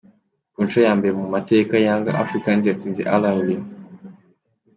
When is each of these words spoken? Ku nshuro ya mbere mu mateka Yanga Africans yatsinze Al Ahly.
Ku 0.53 0.59
nshuro 0.65 0.83
ya 0.87 0.93
mbere 0.97 1.13
mu 1.19 1.25
mateka 1.35 1.73
Yanga 1.85 2.11
Africans 2.23 2.63
yatsinze 2.67 3.01
Al 3.15 3.23
Ahly. 3.31 3.57